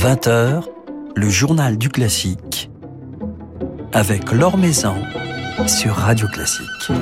[0.00, 0.62] 20h,
[1.16, 2.70] le journal du classique
[3.92, 4.94] avec Laure Maison
[5.66, 6.92] sur Radio Classique.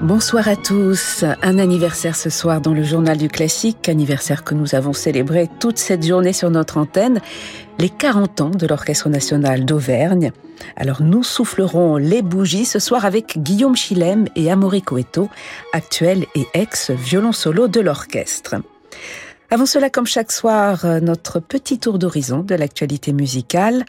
[0.00, 1.24] Bonsoir à tous.
[1.40, 5.78] Un anniversaire ce soir dans le journal du classique, anniversaire que nous avons célébré toute
[5.78, 7.20] cette journée sur notre antenne,
[7.78, 10.32] les 40 ans de l'Orchestre national d'Auvergne.
[10.74, 15.28] Alors nous soufflerons les bougies ce soir avec Guillaume Chilem et Amaury Coeto,
[15.72, 18.56] actuel et ex-violon solo de l'orchestre.
[19.48, 23.84] Avant cela, comme chaque soir, euh, notre petit tour d'horizon de l'actualité musicale.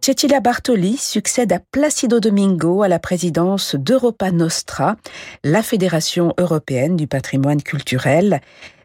[0.00, 4.96] Cecilia Bartoli succède à Placido Domingo à la présidence d'Europa Nostra,
[5.44, 8.40] la fédération européenne du patrimoine culturel.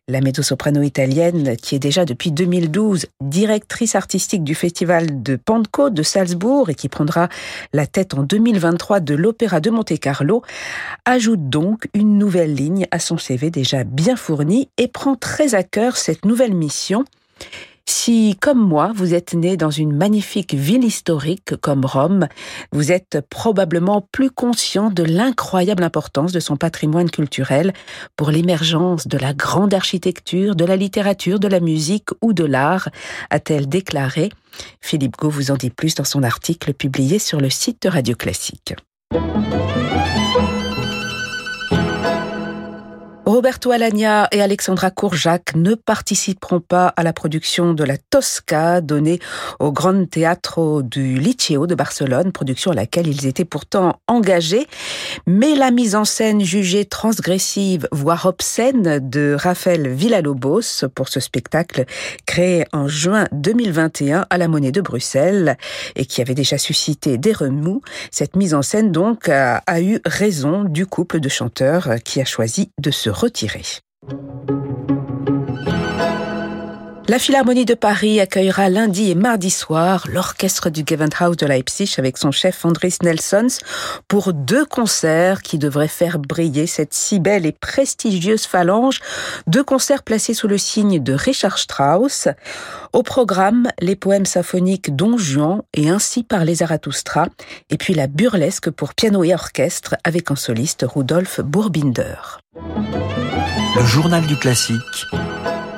[0.10, 6.04] La mezzo-soprano italienne, qui est déjà depuis 2012 directrice artistique du festival de Pentecôte de
[6.04, 7.30] Salzbourg et qui prendra
[7.72, 10.44] la tête en 2023 de l'Opéra de Monte-Carlo,
[11.06, 15.64] ajoute donc une nouvelle ligne à son CV déjà bien fourni et prend très à
[15.64, 17.06] cœur cette nouvelle mission
[17.86, 22.28] si, comme moi, vous êtes né dans une magnifique ville historique comme Rome,
[22.72, 27.74] vous êtes probablement plus conscient de l'incroyable importance de son patrimoine culturel
[28.16, 32.90] pour l'émergence de la grande architecture, de la littérature, de la musique ou de l'art,
[33.30, 34.30] a-t-elle déclaré.
[34.80, 38.16] Philippe Gau vous en dit plus dans son article publié sur le site de Radio
[38.16, 38.76] Classique.
[43.26, 49.20] Roberto Alagna et Alexandra Courjac ne participeront pas à la production de la Tosca donnée
[49.62, 54.68] au Grand Teatro du Liceo de Barcelone, production à laquelle ils étaient pourtant engagés.
[55.26, 61.86] Mais la mise en scène jugée transgressive, voire obscène de Rafael Villalobos pour ce spectacle
[62.26, 65.58] créé en juin 2021 à la Monnaie de Bruxelles
[65.96, 70.02] et qui avait déjà suscité des remous, cette mise en scène donc a, a eu
[70.06, 73.82] raison du couple de chanteurs qui a choisi de se retirer.
[77.14, 82.18] La Philharmonie de Paris accueillera lundi et mardi soir l'orchestre du Gewandhaus de Leipzig avec
[82.18, 83.60] son chef Andris Nelsons
[84.08, 89.00] pour deux concerts qui devraient faire briller cette si belle et prestigieuse phalange.
[89.46, 92.30] Deux concerts placés sous le signe de Richard Strauss.
[92.94, 97.28] Au programme, les poèmes symphoniques Don Juan et Ainsi par les Zarathustra
[97.70, 102.40] et puis la burlesque pour piano et orchestre avec un soliste Rudolf Bourbinder.
[102.56, 105.06] Le journal du classique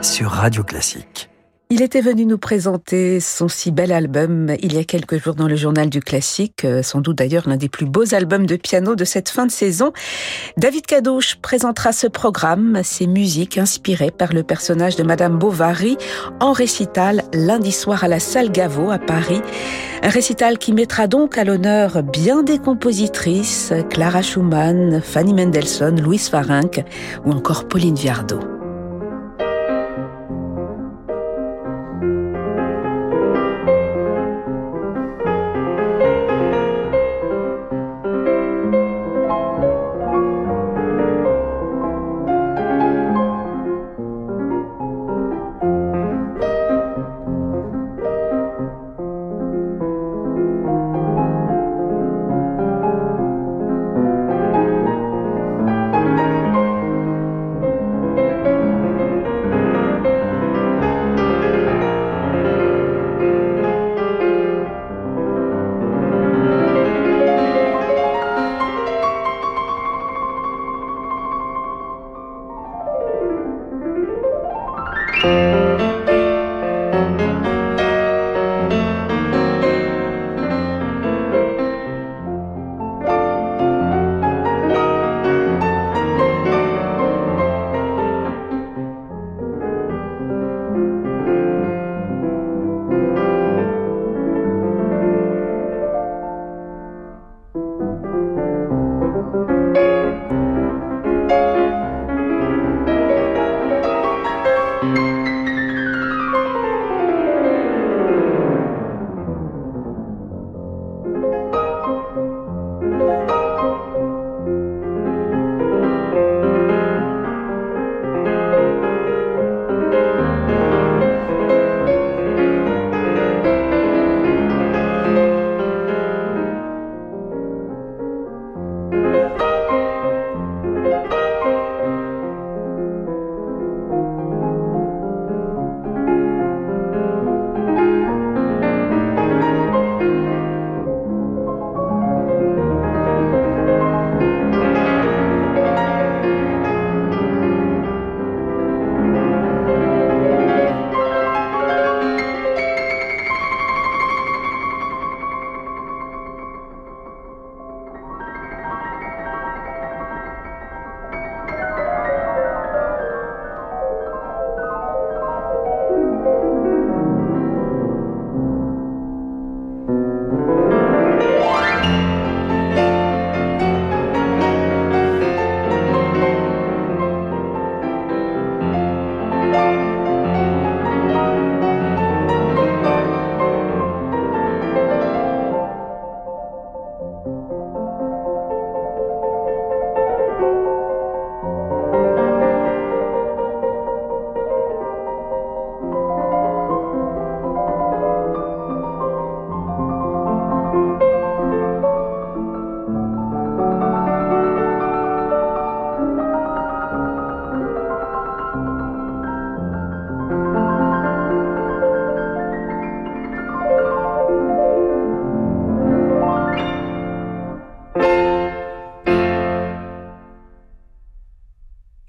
[0.06, 1.30] sur Radio Classique.
[1.76, 5.50] Il était venu nous présenter son si bel album il y a quelques jours dans
[5.50, 8.96] le journal du classique, euh, sans doute d'ailleurs l'un des plus beaux albums de piano
[8.96, 9.92] de cette fin de saison.
[10.56, 15.98] David Cadouche présentera ce programme, ses musiques inspirées par le personnage de Madame Bovary
[16.40, 19.42] en récital lundi soir à la salle Gaveau à Paris.
[20.02, 26.30] Un récital qui mettra donc à l'honneur bien des compositrices, Clara Schumann, Fanny Mendelssohn, Louise
[26.30, 26.86] Farinck
[27.26, 28.55] ou encore Pauline Viardot.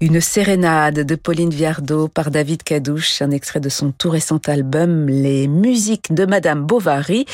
[0.07, 5.07] Une sérénade de Pauline Viardot par David Cadouche, un extrait de son tout récent album
[5.07, 7.25] Les musiques de Madame Bovary,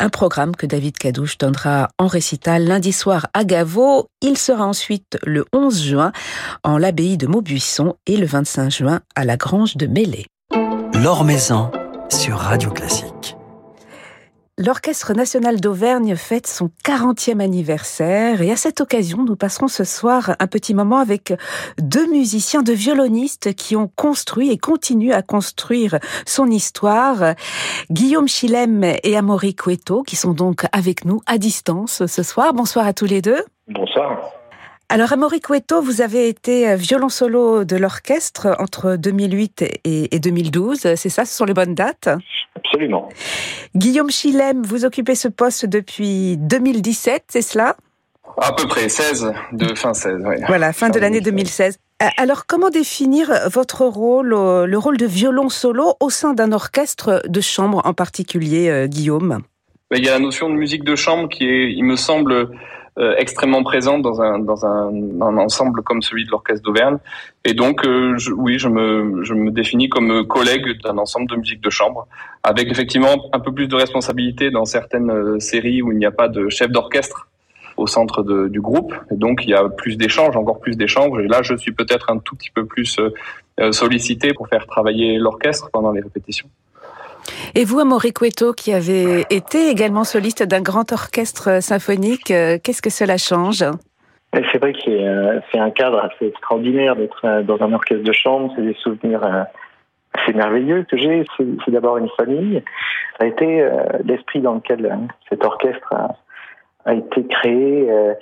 [0.00, 4.08] un programme que David Cadouche donnera en récital lundi soir à Gaveau.
[4.22, 6.12] Il sera ensuite le 11 juin
[6.64, 10.26] en l'abbaye de Maubuisson et le 25 juin à la Grange de Mêlée.
[10.94, 11.70] L'Or Maison
[12.10, 13.35] sur Radio Classique.
[14.58, 20.34] L'Orchestre national d'Auvergne fête son 40e anniversaire et à cette occasion, nous passerons ce soir
[20.38, 21.34] un petit moment avec
[21.78, 27.34] deux musiciens, deux violonistes qui ont construit et continuent à construire son histoire.
[27.90, 32.54] Guillaume Chilem et Amaury Cueto qui sont donc avec nous à distance ce soir.
[32.54, 33.44] Bonsoir à tous les deux.
[33.68, 34.18] Bonsoir.
[34.88, 40.94] Alors, Amaury Cueto, vous avez été euh, violon solo de l'orchestre entre 2008 et 2012,
[40.94, 42.08] c'est ça, ce sont les bonnes dates?
[42.54, 43.08] Absolument.
[43.74, 47.74] Guillaume Chilem, vous occupez ce poste depuis 2017, c'est cela?
[48.40, 50.36] À peu près, 16, de fin 16, oui.
[50.46, 51.80] Voilà, fin de l'année 2016.
[52.02, 56.52] Euh, alors, comment définir votre rôle, euh, le rôle de violon solo au sein d'un
[56.52, 59.42] orchestre de chambre en particulier, Guillaume?
[59.92, 62.50] Il y a la notion de musique de chambre qui est, il me semble,
[62.98, 64.88] euh, extrêmement présente dans un dans un,
[65.20, 66.96] un, ensemble comme celui de l'orchestre d'Auvergne.
[67.44, 71.60] Et donc, euh, oui, je me je me définis comme collègue d'un ensemble de musique
[71.60, 72.08] de chambre,
[72.42, 76.10] avec effectivement un peu plus de responsabilité dans certaines euh, séries où il n'y a
[76.10, 77.28] pas de chef d'orchestre
[77.76, 78.94] au centre du groupe.
[79.10, 81.22] Et donc, il y a plus d'échanges, encore plus d'échanges.
[81.22, 82.98] Et là, je suis peut-être un tout petit peu plus
[83.72, 86.48] sollicité pour faire travailler l'orchestre pendant les répétitions.
[87.54, 92.82] Et vous, Amaury Cueto, qui avez été également soliste d'un grand orchestre symphonique, euh, qu'est-ce
[92.82, 93.64] que cela change?
[94.52, 98.52] C'est vrai que c'est un cadre assez extraordinaire d'être euh, dans un orchestre de chambre.
[98.54, 99.42] C'est des souvenirs euh,
[100.12, 101.24] assez merveilleux que j'ai.
[101.38, 102.62] C'est d'abord une famille.
[103.18, 103.66] Ça a été
[104.04, 104.98] l'esprit dans lequel
[105.30, 105.94] cet orchestre
[106.86, 108.14] a été créé, euh,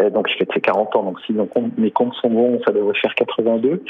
[0.00, 1.34] euh, donc je fais ses 40 ans, donc si
[1.76, 3.82] mes comptes sont bons, ça devrait faire 82,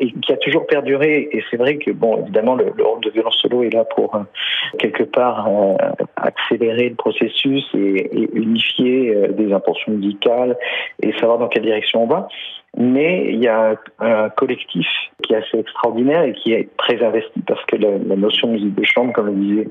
[0.00, 1.28] et qui a toujours perduré.
[1.32, 4.20] Et c'est vrai que, bon, évidemment, le, rôle de violon solo est là pour, euh,
[4.78, 5.48] quelque part,
[6.16, 10.56] accélérer le processus et, unifier des intentions musicales
[11.02, 12.28] et savoir dans quelle direction on va.
[12.76, 14.86] Mais il y a un, collectif
[15.22, 18.74] qui est assez extraordinaire et qui est très investi parce que la, notion de musique
[18.74, 19.68] de chambre, comme le disait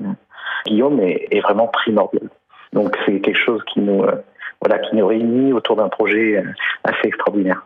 [0.66, 2.28] Guillaume, est vraiment primordiale.
[2.74, 4.16] Donc c'est quelque chose qui nous, euh,
[4.60, 6.42] voilà, qui nous réunit autour d'un projet euh,
[6.82, 7.64] assez extraordinaire.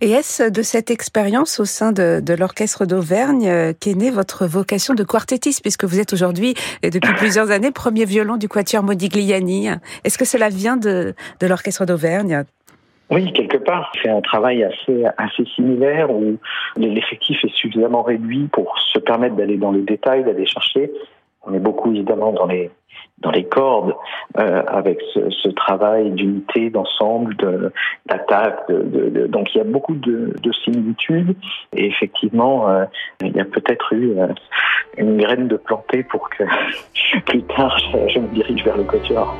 [0.00, 4.46] Et est-ce de cette expérience au sein de, de l'Orchestre d'Auvergne euh, qu'est née votre
[4.46, 9.68] vocation de quartettiste, puisque vous êtes aujourd'hui, depuis plusieurs années, premier violon du Quatuor Modigliani
[10.04, 12.44] Est-ce que cela vient de, de l'Orchestre d'Auvergne?
[13.10, 16.38] Oui, quelque part, c'est un travail assez assez similaire où
[16.76, 20.92] l'effectif est suffisamment réduit pour se permettre d'aller dans le détail, d'aller chercher.
[21.42, 22.70] On est beaucoup évidemment dans les
[23.20, 23.94] dans les cordes
[24.38, 27.36] euh, avec ce, travail d'unité, d'ensemble,
[28.06, 28.70] d'attaque.
[28.70, 31.36] Donc il y a beaucoup de, similitudes
[31.74, 32.84] et effectivement euh,
[33.22, 34.26] il y a peut-être eu euh,
[34.98, 36.44] une graine de planter pour que
[37.26, 39.34] plus tard je, je me dirige vers le quatuor.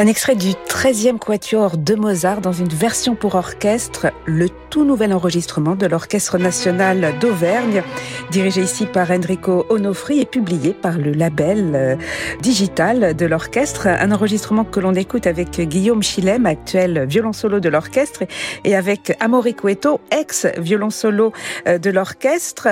[0.00, 5.12] Un extrait du 13e quatuor de Mozart dans une version pour orchestre, le tout nouvel
[5.12, 7.82] enregistrement de l'Orchestre national d'Auvergne,
[8.30, 11.96] dirigé ici par Enrico Onofri et publié par le label euh,
[12.40, 13.88] digital de l'orchestre.
[13.88, 18.22] Un enregistrement que l'on écoute avec Guillaume Chilem, actuel violon solo de l'orchestre,
[18.64, 21.34] et avec Amaury Cueto, ex-violon solo
[21.68, 22.68] euh, de l'orchestre.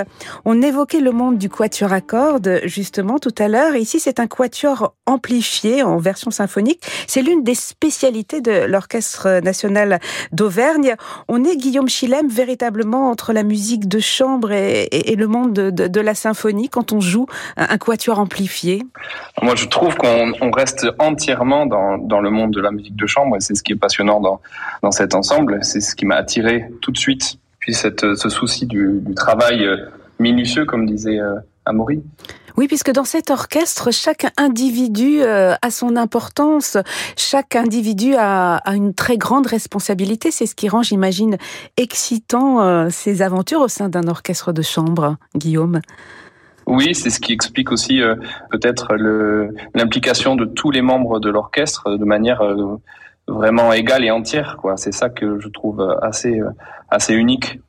[0.47, 3.75] On évoquait le monde du quatuor à cordes justement tout à l'heure.
[3.77, 6.83] Ici, c'est un quatuor amplifié en version symphonique.
[7.19, 9.99] C'est l'une des spécialités de l'Orchestre national
[10.31, 10.95] d'Auvergne.
[11.27, 16.15] On est, Guillaume Chilem, véritablement entre la musique de chambre et, le monde de, la
[16.15, 18.85] symphonie quand on joue un quatuor amplifié
[19.43, 23.41] Moi, je trouve qu'on reste entièrement dans, le monde de la musique de chambre et
[23.41, 25.59] c'est ce qui est passionnant dans, cet ensemble.
[25.63, 27.41] C'est ce qui m'a attiré tout de suite.
[27.59, 29.77] Puis ce souci du, travail euh,
[30.21, 31.35] minutieux, comme disait euh,
[31.65, 32.01] Amaury.
[32.59, 36.77] Oui, puisque dans cet orchestre, chaque individu euh, a son importance,
[37.17, 40.33] chaque individu a, une très grande responsabilité.
[40.33, 41.37] C'est ce qui rend, j'imagine,
[41.77, 45.83] excitant euh, ces aventures au sein d'un orchestre de chambre, Guillaume.
[46.67, 48.17] Oui, c'est ce qui explique aussi euh,
[48.51, 48.97] peut-être
[49.77, 52.43] l'implication de tous les membres de l'orchestre de manière
[53.29, 54.57] vraiment égale et entière.
[54.75, 56.41] C'est ça que je trouve assez,
[56.91, 57.61] assez unique.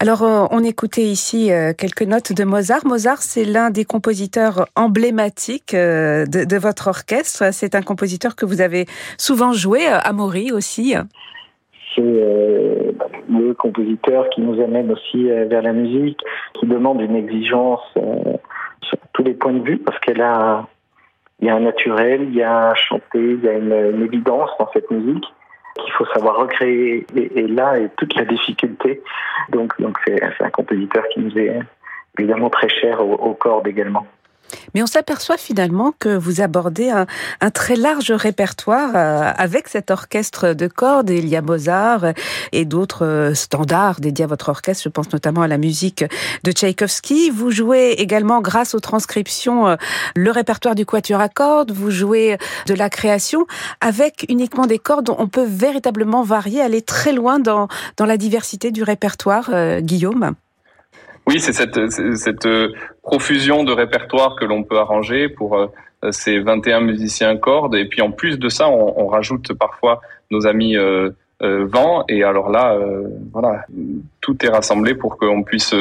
[0.00, 2.86] Alors, euh, on écoutait ici euh, quelques notes de Mozart.
[2.86, 7.52] Mozart, c'est l'un des compositeurs emblématiques euh, de, votre orchestre.
[7.52, 8.86] C'est un compositeur que vous avez
[9.16, 10.94] souvent joué, à Maury aussi.
[11.94, 16.18] C'est le compositeur qui nous amène aussi vers la musique,
[16.54, 17.82] qui demande une exigence
[18.82, 20.66] sur tous les points de vue, parce qu'elle a,
[21.40, 24.50] il y a un naturel, il y a un chanté, il y a une évidence
[24.58, 25.24] dans cette musique
[25.98, 27.04] faut savoir recréer.
[27.16, 29.02] Et, là est toute la difficulté.
[29.50, 31.58] Donc, donc c'est un compositeur qui nous est
[32.18, 34.06] évidemment très cher au, cordes également.
[34.74, 37.06] Mais on s'aperçoit finalement que vous abordez un,
[37.50, 41.10] très large répertoire euh, avec cet orchestre de cordes.
[41.10, 42.12] Il y a Mozart
[42.52, 44.82] et d'autres euh, standards dédiés à votre orchestre.
[44.84, 46.04] Je pense notamment à la musique
[46.44, 47.30] de Tchaïkovski.
[47.30, 49.76] Vous jouez également, grâce aux transcriptions, euh,
[50.16, 51.72] le répertoire du quatuor à cordes.
[51.72, 53.46] Vous jouez de la création
[53.80, 55.10] avec uniquement des cordes.
[55.16, 59.50] On peut véritablement varier, aller très loin dans, dans la diversité du répertoire,
[59.80, 60.34] Guillaume.
[61.28, 65.66] Oui, c'est cette, cette euh, profusion de répertoire que l'on peut arranger pour euh,
[66.10, 67.74] ces 21 musiciens cordes.
[67.74, 71.10] Et puis en plus de ça, on, rajoute parfois nos amis euh,
[71.42, 72.04] euh vent.
[72.08, 72.78] Et alors là,
[73.30, 73.66] voilà,
[74.22, 75.74] tout est rassemblé pour qu'on puisse,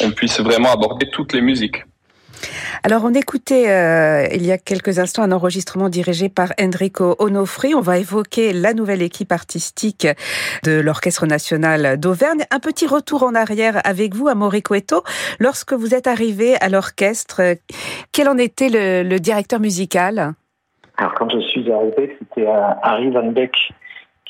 [0.00, 1.82] on puisse vraiment aborder toutes les musiques.
[2.84, 7.74] Alors, on écoutait euh, il y a quelques instants un enregistrement dirigé par Enrico Onofri.
[7.74, 10.06] On va évoquer la nouvelle équipe artistique
[10.64, 12.44] de l'Orchestre national d'Auvergne.
[12.50, 15.02] Un petit retour en arrière avec vous, Amaury Cueto.
[15.38, 17.56] Lorsque vous êtes arrivé à l'orchestre,
[18.12, 20.32] quel en était le, directeur musical?
[20.96, 22.46] Alors, quand je suis arrivé, c'était
[22.82, 23.54] Harry Van Beck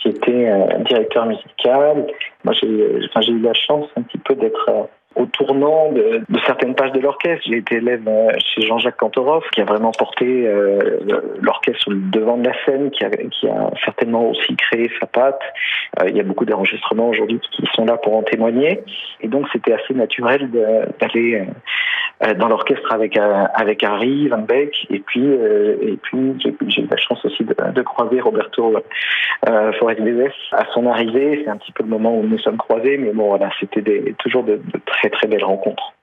[0.02, 2.06] qui était euh, directeur musical.
[2.44, 6.92] Moi, j'ai eu la chance un petit peu d'être euh, au tournant de, certaines pages
[6.92, 7.44] de l'orchestre.
[7.46, 11.00] J'ai été élève euh, chez Jean-Jacques Kantorov, qui a vraiment porté euh,
[11.40, 13.10] l'orchestre sur le devant de la scène, qui a,
[13.84, 15.40] certainement aussi créé sa patte.
[16.00, 18.80] Euh, il y a beaucoup d'enregistrements aujourd'hui qui sont là pour en témoigner.
[19.20, 20.50] Et donc, c'était assez naturel
[21.00, 21.44] d'aller
[22.38, 24.86] dans l'orchestre avec avec Harry Van Beck.
[24.90, 28.74] Et puis, et puis j'ai eu la chance aussi de, croiser Roberto
[29.48, 30.00] euh, Forest
[30.52, 31.42] à son arrivée.
[31.44, 33.82] C'est un petit peu le moment où nous nous sommes croisés, mais bon, voilà, c'était
[34.18, 35.94] toujours de très très belle rencontre.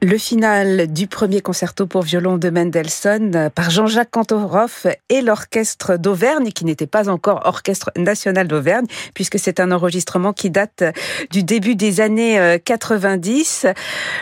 [0.00, 6.52] Le final du premier concerto pour violon de Mendelssohn par Jean-Jacques Cantoroff et l'orchestre d'Auvergne,
[6.52, 10.84] qui n'était pas encore orchestre national d'Auvergne, puisque c'est un enregistrement qui date
[11.32, 13.64] du début des années 90.
[13.64, 13.72] Euh,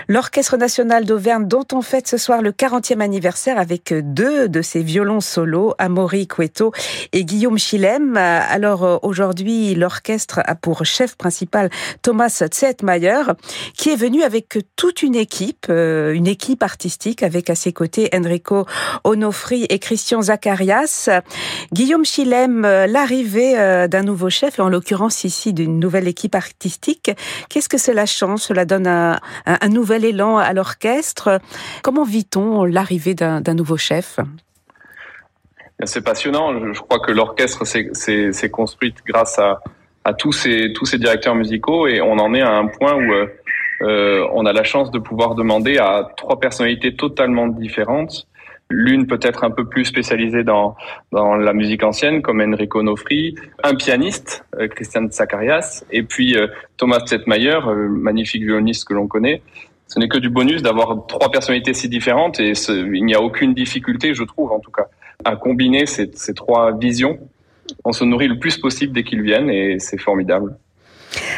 [0.09, 4.83] l'orchestre national d'Auvergne, dont on fête ce soir le 40e anniversaire avec deux de ses
[4.83, 6.73] violons solos, Amaury Cueto
[7.13, 8.17] et Guillaume Chilem.
[8.17, 11.69] Alors euh, aujourd'hui, l'orchestre a pour chef principal
[12.01, 13.25] Thomas Zetmayer,
[13.77, 18.09] qui est venu avec toute une équipe euh, une équipe artistique avec à ses côtés
[18.15, 18.67] Enrico
[19.05, 21.09] Onofri et Christian Zacharias.
[21.73, 27.11] Guillaume Chilem, euh, l'arrivée euh, d'un nouveau chef, en l'occurrence ici d'une nouvelle équipe artistique,
[27.49, 28.41] qu'est-ce que cela change?
[28.41, 29.19] Cela donne un,
[29.69, 31.41] nouvel élan à l'orchestre.
[31.83, 34.19] Comment vit-on l'arrivée d'un nouveau chef?
[35.85, 36.73] C'est passionnant.
[36.73, 42.33] Je crois que l'orchestre s'est construite grâce à, tous, ces, directeurs musicaux et on en
[42.35, 43.13] est à un point où
[43.81, 48.27] on a la chance de pouvoir demander à trois personnalités totalement différentes.
[48.69, 50.75] L'une peut-être un peu plus spécialisée dans,
[51.13, 56.49] dans la musique ancienne, comme Enrico Nofri, un pianiste, euh, Christian Zacharias, et puis euh,
[56.77, 59.41] Thomas Zetmayer, magnifique violoniste que l'on connaît.
[59.87, 63.55] Ce n'est que du bonus d'avoir trois personnalités si différentes et il n'y a aucune
[63.55, 64.89] difficulté, je trouve en tout cas,
[65.25, 67.21] à combiner ces, ces trois visions.
[67.85, 70.57] On se nourrit le plus possible dès qu'ils viennent et c'est formidable.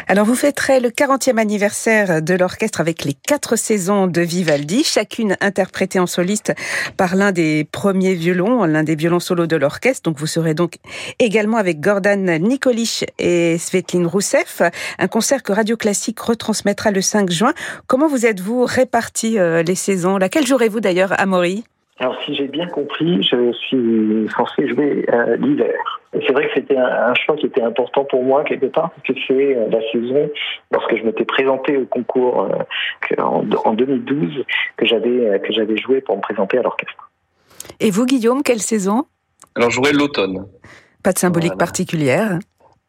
[0.07, 5.37] Alors vous fêterez le 40e anniversaire de l'orchestre avec les quatre saisons de Vivaldi, chacune
[5.41, 6.55] interprétée en soliste
[6.97, 10.03] par l'un des premiers violons, l'un des violons solos de l'orchestre.
[10.09, 10.79] Donc vous serez donc
[11.19, 14.63] également avec Gordon Nikolic et Svetlin Rousseff,
[14.99, 17.53] un concert que Radio Classique retransmettra le 5 juin.
[17.87, 20.17] Comment vous êtes-vous répartis euh, les saisons?
[20.17, 21.65] Laquelle jouerez-vous d'ailleurs à Maury
[22.01, 26.01] alors, si j'ai bien compris, je suis censé jouer euh, l'hiver.
[26.13, 29.15] C'est vrai que c'était un, choix qui était important pour moi quelque part, parce que
[29.27, 30.31] c'est euh, la saison,
[30.71, 34.45] lorsque je m'étais présenté au concours euh, en, 2012,
[34.77, 37.11] que j'avais que j'avais joué pour me présenter à l'orchestre.
[37.81, 39.05] Et vous, Guillaume, quelle saison?
[39.57, 40.47] Alors, jouer l'automne.
[41.03, 42.39] Pas de symbolique particulière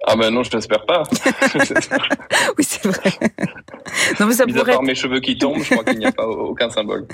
[0.07, 1.03] ah ben non, je n'espère pas.
[2.57, 3.11] oui, c'est vrai.
[4.19, 4.71] Non, mais ça Mis pourrait...
[4.71, 7.05] à part mes cheveux qui tombent, je crois qu'il n'y a pas aucun symbole.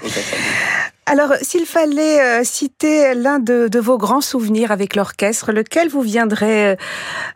[1.07, 6.73] Alors, s'il fallait euh, citer l'un de, vos grands souvenirs avec l'orchestre, lequel vous viendrait
[6.73, 6.75] euh,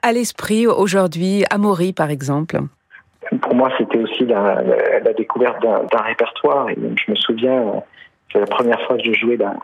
[0.04, 1.44] à l'esprit aujourd'hui?
[1.50, 2.60] Amaury, par exemple
[3.42, 4.62] Pour moi, c'était aussi la,
[5.18, 6.70] découverte d'un répertoire.
[6.70, 7.82] Et je me souviens,
[8.32, 9.56] c'est la première fois que je jouais la,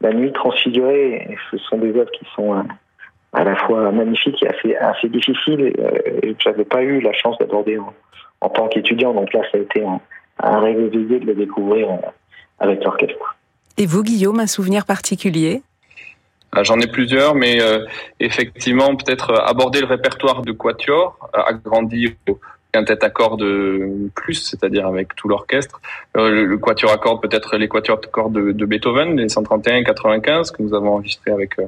[0.00, 1.36] la Nuit transfigurée.
[1.50, 2.64] Ce sont des œuvres qui sont
[3.34, 7.12] à la fois magnifique et assez, assez difficile euh, et que j'avais pas eu la
[7.12, 7.78] chance d'aborder
[8.40, 9.12] en, tant qu'étudiant.
[9.12, 10.00] Donc là, ça a été un,
[10.42, 11.96] un rêve éveillé de le découvrir euh,
[12.60, 13.36] avec l'orchestre.
[13.76, 15.62] Et vous, Guillaume, un souvenir particulier?
[16.62, 17.58] J'en ai plusieurs, mais
[18.20, 22.12] effectivement, peut-être aborder le répertoire de Quatuor, agrandir
[22.76, 23.44] un tête à cordes
[24.14, 25.80] plus, c'est-à-dire avec tout l'orchestre.
[26.16, 29.84] Euh, le, quatuor à cordes, peut-être les quatuors à cordes de, Beethoven, les 131 et
[29.84, 31.66] 95 que nous avons enregistrés avec euh,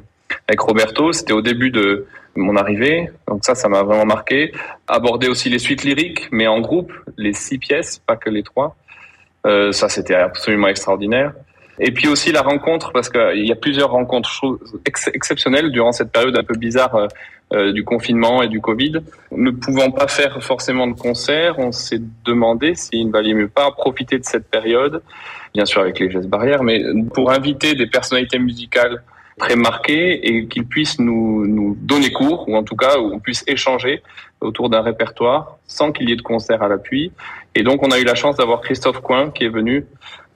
[0.48, 1.12] avec Roberto.
[1.12, 4.52] C'était au début de mon arrivée, donc ça, ça m'a vraiment marqué.
[4.86, 8.76] Aborder aussi les suites lyriques, mais en groupe, les six pièces, pas que les trois.
[9.46, 11.32] Euh, ça, c'était absolument extraordinaire.
[11.78, 16.36] Et puis aussi la rencontre, parce qu'il y a plusieurs rencontres exceptionnelles durant cette période
[16.36, 17.06] un peu bizarre euh,
[17.52, 18.94] euh, du confinement et du Covid.
[19.30, 23.70] Ne pouvant pas faire forcément de concert, on s'est demandé s'il ne valait mieux pas
[23.70, 25.02] profiter de cette période,
[25.54, 26.82] bien sûr avec les gestes barrières, mais
[27.14, 29.02] pour inviter des personnalités musicales
[29.38, 33.18] très marquées et qu'ils puissent nous, nous donner cours, ou en tout cas où on
[33.18, 34.02] puisse échanger
[34.40, 37.12] autour d'un répertoire sans qu'il y ait de concert à l'appui.
[37.54, 39.86] Et donc on a eu la chance d'avoir Christophe Coin qui est venu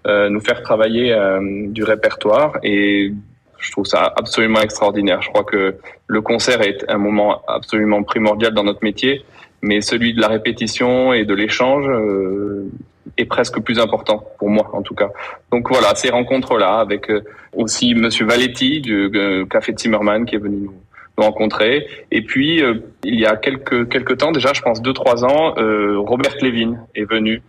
[0.07, 3.13] euh, nous faire travailler euh, du répertoire et
[3.59, 5.21] je trouve ça absolument extraordinaire.
[5.23, 9.25] Je crois que le concert est un moment absolument primordial dans notre métier,
[9.61, 12.71] mais celui de la répétition et de l'échange euh,
[13.17, 15.09] est presque plus important pour moi en tout cas.
[15.51, 17.11] Donc voilà, ces rencontres-là avec
[17.55, 19.11] aussi Monsieur Valetti du
[19.51, 20.75] Café Zimmermann qui est venu nous,
[21.17, 21.87] rencontrer.
[22.11, 22.63] Et puis
[23.05, 27.05] il y a quelques quelques temps déjà, je pense deux trois ans, Robert Levin est
[27.05, 27.43] venu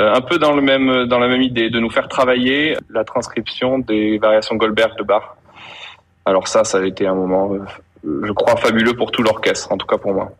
[0.00, 3.04] euh, un peu dans le même dans la même idée de nous faire travailler la
[3.04, 5.36] transcription des variations Goldberg de Bach.
[6.24, 9.76] Alors ça, ça a été un moment, euh, je crois, fabuleux pour tout l'orchestre, en
[9.76, 10.32] tout cas pour moi.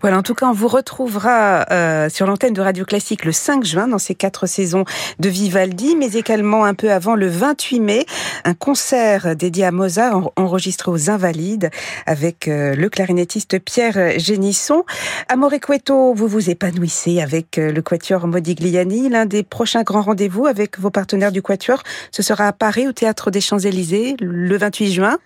[0.00, 3.64] Voilà, en tout cas, on vous retrouvera euh, sur l'antenne de Radio Classique le 5
[3.64, 4.84] juin dans ces quatre saisons
[5.18, 8.06] de Vivaldi, mais également un peu avant le 28 mai,
[8.44, 11.70] un concert dédié à Mozart enregistré aux Invalides
[12.06, 14.84] avec euh, le clarinettiste Pierre Génisson.
[15.28, 19.08] Amore Cueto, vous vous épanouissez avec euh, le Quatuor Modigliani.
[19.08, 22.92] L'un des prochains grands rendez-vous avec vos partenaires du Quatuor, ce sera à Paris au
[22.92, 25.18] Théâtre des Champs-Élysées le 28 juin.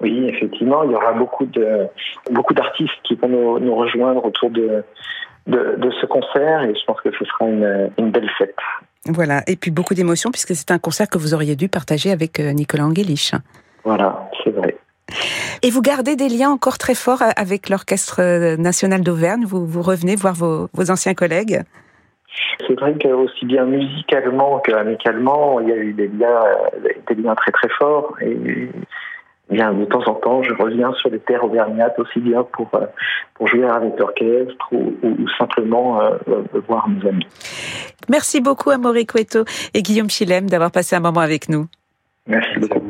[0.00, 1.86] Oui, effectivement, il y aura beaucoup de
[2.30, 4.84] beaucoup d'artistes qui vont nous, rejoindre autour de,
[5.46, 8.56] de, ce concert et je pense que ce sera une, une belle fête.
[9.06, 12.40] Voilà, et puis beaucoup d'émotions puisque c'est un concert que vous auriez dû partager avec
[12.40, 13.32] euh, Nicolas Angelich.
[13.84, 14.76] Voilà, c'est vrai.
[15.62, 19.82] Et vous gardez des liens encore très forts avec l'Orchestre euh, national d'Auvergne vous, vous
[19.82, 21.62] revenez voir vos, vos anciens collègues
[22.66, 27.14] c'est vrai que aussi bien musicalement qu'amicalement, il y a eu des liens, euh, des
[27.14, 28.14] liens très très forts.
[28.20, 28.70] Et
[29.50, 32.86] bien de temps en temps, je reviens sur les terres auvergnates aussi bien pour euh,
[33.34, 36.18] pour jouer avec l'orchestre ou, ou, simplement euh,
[36.68, 37.26] voir mes amis.
[38.08, 41.66] Merci beaucoup à Maurice Cueto et Guillaume Chilem d'avoir passé un moment avec nous.
[42.26, 42.83] Merci beaucoup.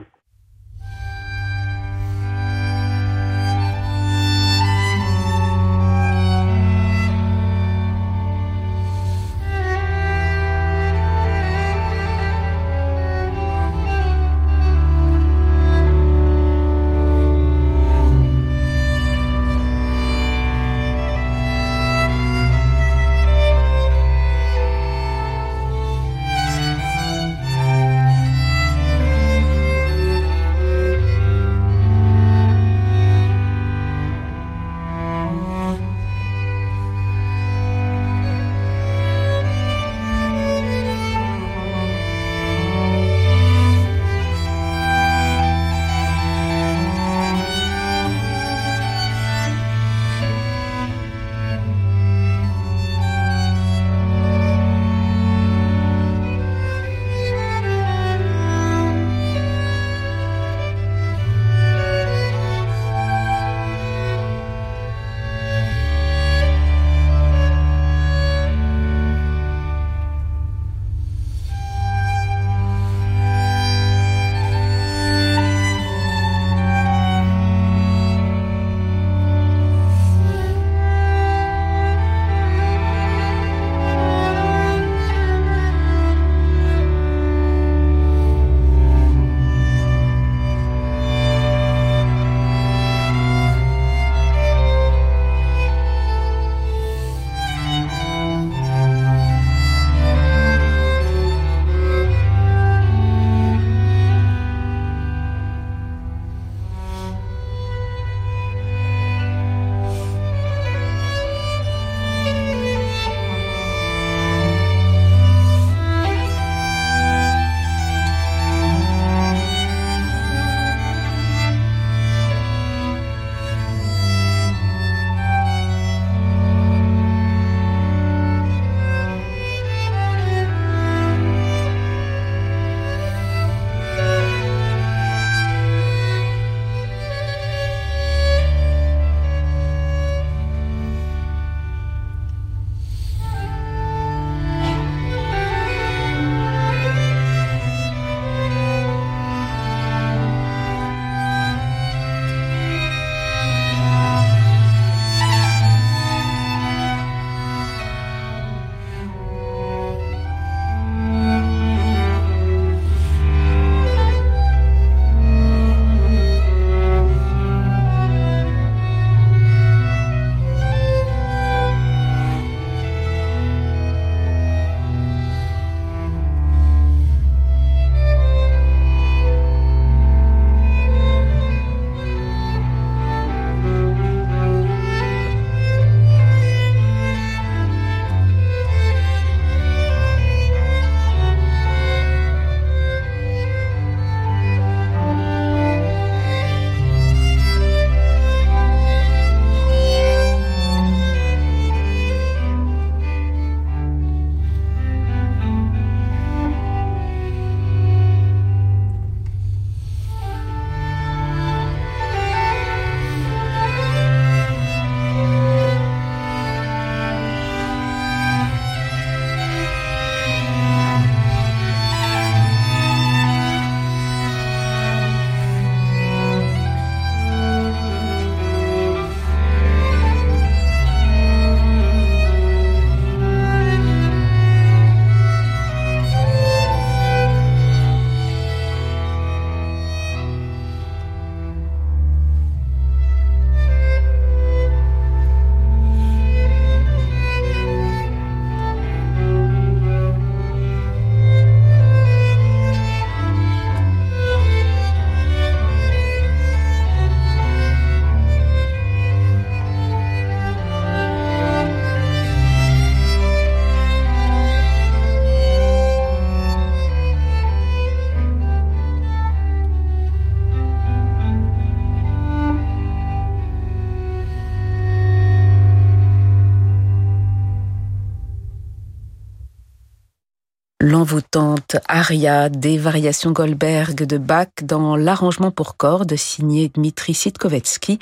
[281.05, 287.99] L'envoûtante aria des variations Goldberg de Bach dans l'arrangement pour cordes signé Dmitri Sitkovetsky,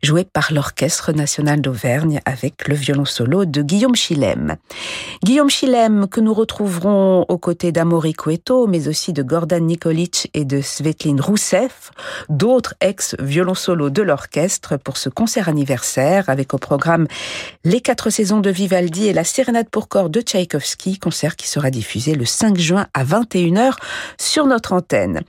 [0.00, 4.54] joué par l'Orchestre national d'Auvergne avec le violon solo de Guillaume Chilem.
[5.24, 10.44] Guillaume Chilem que nous retrouverons aux côtés d'Amaury Cueto, mais aussi de Gordon Nikolic et
[10.44, 11.90] de Svetlin Rousseff,
[12.28, 17.08] d'autres ex-violon solo de l'orchestre pour ce concert anniversaire avec au programme
[17.64, 21.72] les quatre saisons de Vivaldi et la sérénade pour corps de Tchaïkovski, concert qui sera
[21.72, 23.72] diffusé le 5 juin à 21h
[24.18, 25.22] sur notre antenne.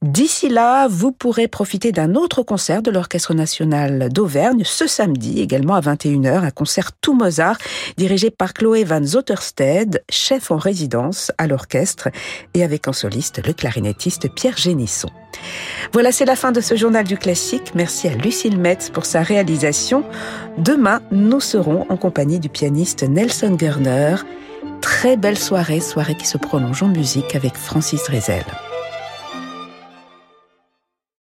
[0.00, 5.74] D'ici là, vous pourrez profiter d'un autre concert de l'Orchestre national d'Auvergne ce samedi, également
[5.74, 7.58] à 21h, un concert tout Mozart
[7.96, 12.08] dirigé par Chloé Van Zottersted, chef en résidence à l'orchestre
[12.54, 15.10] et avec en soliste le clarinettiste Pierre Génisson.
[15.92, 17.72] Voilà, c'est la fin de ce journal du classique.
[17.74, 20.04] Merci à Lucille Metz pour sa réalisation.
[20.56, 24.16] Demain, nous serons en compagnie du pianiste Nelson Gerner.
[24.80, 28.44] Très belle soirée, soirée qui se prolonge en musique avec Francis Drezel.